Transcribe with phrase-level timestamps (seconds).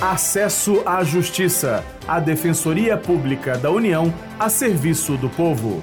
[0.00, 5.80] Acesso à Justiça, a Defensoria Pública da União a serviço do povo.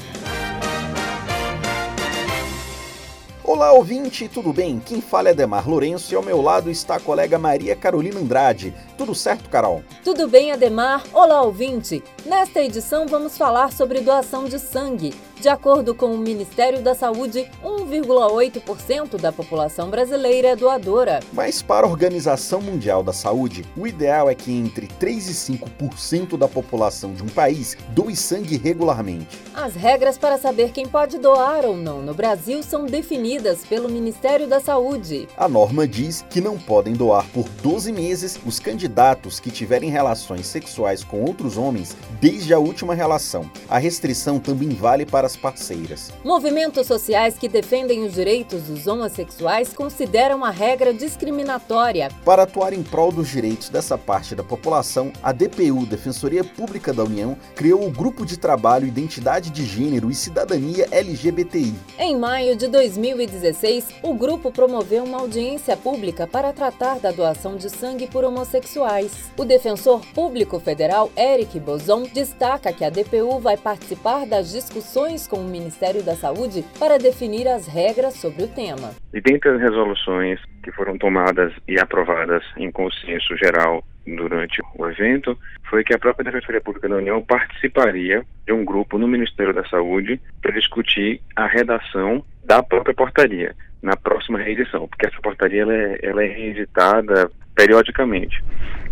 [3.43, 4.79] Olá, ouvinte, tudo bem?
[4.79, 8.71] Quem fala é Demar Lourenço e ao meu lado está a colega Maria Carolina Andrade.
[8.95, 9.83] Tudo certo, Carol?
[10.03, 11.03] Tudo bem, Ademar?
[11.11, 12.03] Olá, ouvinte!
[12.23, 15.13] Nesta edição vamos falar sobre doação de sangue.
[15.43, 21.19] De acordo com o Ministério da Saúde, 1,8% da população brasileira é doadora.
[21.33, 26.37] Mas para a Organização Mundial da Saúde, o ideal é que entre 3 e 5%
[26.37, 29.37] da população de um país doe sangue regularmente.
[29.53, 34.47] As regras para saber quem pode doar ou não no Brasil são definidas pelo Ministério
[34.47, 35.27] da Saúde.
[35.35, 40.47] A norma diz que não podem doar por 12 meses os candidatos que tiverem relações
[40.47, 43.51] sexuais com outros homens desde a última relação.
[43.67, 46.11] A restrição também vale para as parceiras.
[46.23, 52.09] Movimentos sociais que defendem os direitos dos homossexuais consideram a regra discriminatória.
[52.23, 57.03] Para atuar em prol dos direitos dessa parte da população, a DPU, Defensoria Pública da
[57.03, 61.73] União, criou o Grupo de Trabalho Identidade de Gênero e Cidadania LGBTI.
[61.97, 67.69] Em maio de 2016, o grupo promoveu uma audiência pública para tratar da doação de
[67.69, 69.11] sangue por homossexuais.
[69.37, 75.37] O defensor público federal, Eric Bozon, destaca que a DPU vai participar das discussões com
[75.37, 78.91] o Ministério da Saúde para definir as regras sobre o tema.
[79.13, 85.37] E dentre as resoluções que foram tomadas e aprovadas em consenso geral durante o evento
[85.69, 89.65] foi que a própria Defensoria Pública da União participaria de um grupo no Ministério da
[89.69, 95.73] Saúde para discutir a redação da própria portaria na próxima reedição, porque essa portaria ela
[95.73, 98.43] é, ela é reeditada periodicamente.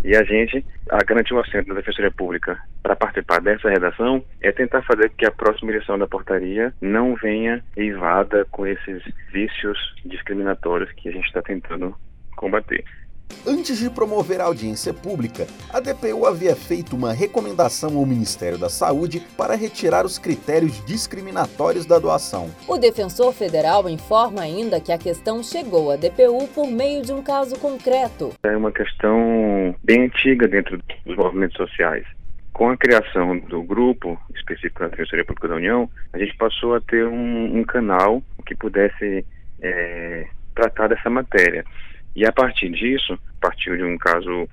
[0.04, 4.52] E a gente, a garantir o assento da Defensoria Pública para participar dessa redação é
[4.52, 10.92] tentar fazer que a próxima edição da portaria não venha eivada com esses vícios discriminatórios
[10.92, 11.96] que a gente está tentando
[12.36, 12.84] combater.
[13.44, 18.68] Antes de promover a audiência pública, a DPU havia feito uma recomendação ao Ministério da
[18.68, 22.48] Saúde para retirar os critérios discriminatórios da doação.
[22.68, 27.20] O defensor federal informa ainda que a questão chegou à DPU por meio de um
[27.20, 28.32] caso concreto.
[28.44, 32.06] É uma questão bem antiga dentro dos movimentos sociais.
[32.52, 36.80] Com a criação do grupo específico da Defensoria Pública da União, a gente passou a
[36.80, 39.26] ter um, um canal que pudesse
[39.60, 41.64] é, tratar dessa matéria.
[42.14, 44.48] E a partir disso, partiu de um caso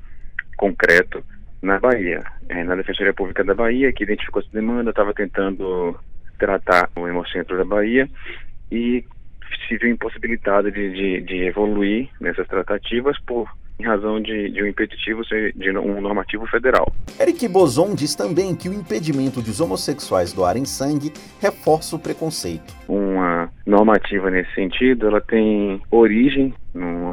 [0.57, 1.23] concreto
[1.61, 5.97] na Bahia, é, na Defensoria Pública da Bahia, que identificou essa demanda, estava tentando
[6.37, 8.09] tratar o Hemocentro da Bahia
[8.71, 9.03] e
[9.67, 13.49] se viu impossibilitado de, de, de evoluir nessas tratativas por
[13.79, 16.93] em razão de, de um impeditivo ser de um normativo federal.
[17.19, 22.75] Eric Bozon diz também que o impedimento de os homossexuais doarem sangue reforça o preconceito.
[22.89, 27.08] Uma normativa nesse sentido, ela tem origem numa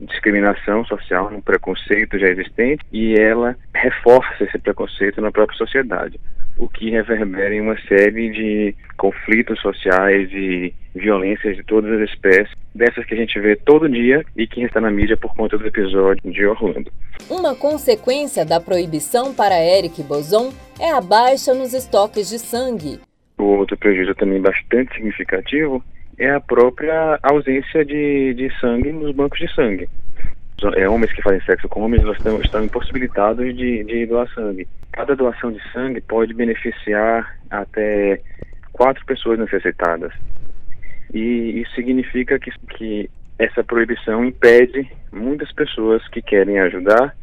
[0.00, 6.20] discriminação social, num preconceito já existente e ela reforça esse preconceito na própria sociedade
[6.58, 12.52] o que reverbera em uma série de conflitos sociais e violências de todas as espécies,
[12.74, 15.66] dessas que a gente vê todo dia e que está na mídia por conta do
[15.66, 16.92] episódio de Orlando.
[17.30, 22.98] Uma consequência da proibição para Eric Boson é a baixa nos estoques de sangue.
[23.38, 25.82] O outro prejuízo também bastante significativo
[26.18, 29.88] é a própria ausência de, de sangue nos bancos de sangue
[30.74, 34.66] é, homens que fazem sexo com homens estão, estão impossibilitados de, de doar sangue.
[34.92, 38.20] Cada doação de sangue pode beneficiar até
[38.72, 40.12] quatro pessoas necessitadas.
[41.14, 47.14] E isso significa que, que essa proibição impede muitas pessoas que querem ajudar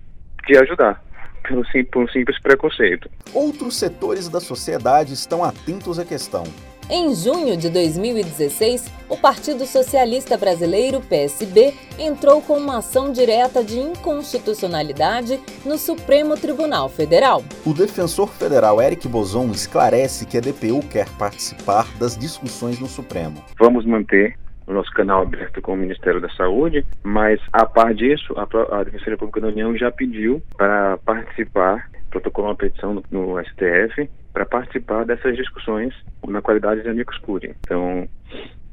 [0.47, 1.03] de ajudar,
[1.43, 3.09] pelo, por um simples preconceito.
[3.33, 6.43] Outros setores da sociedade estão atentos à questão.
[6.87, 13.79] Em junho de 2016, o Partido Socialista Brasileiro, PSB, entrou com uma ação direta de
[13.79, 17.41] inconstitucionalidade no Supremo Tribunal Federal.
[17.65, 23.43] O defensor federal Eric Bozon esclarece que a DPU quer participar das discussões no Supremo.
[23.59, 28.35] Vamos manter o nosso canal aberto com o Ministério da Saúde, mas a par disso,
[28.37, 34.09] a, a Defensoria Pública da União já pediu para participar, protocolou uma petição no, STF
[34.31, 35.93] para participar dessas discussões
[36.25, 37.53] na qualidade de amigos curi.
[37.61, 38.07] Então,